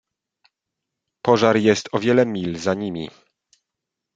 [1.25, 3.09] "Pożar jest o wiele mil za nimi."